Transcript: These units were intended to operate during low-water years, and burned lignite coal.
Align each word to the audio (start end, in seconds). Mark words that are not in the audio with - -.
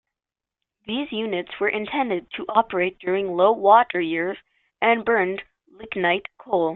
These 0.87 1.11
units 1.11 1.51
were 1.59 1.69
intended 1.69 2.25
to 2.31 2.45
operate 2.49 2.97
during 2.97 3.35
low-water 3.35 4.01
years, 4.01 4.39
and 4.81 5.05
burned 5.05 5.43
lignite 5.67 6.25
coal. 6.39 6.69